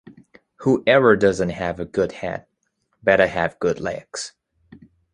[0.61, 2.47] Whoever doesn’t have a good head,
[3.03, 4.33] better have good legs.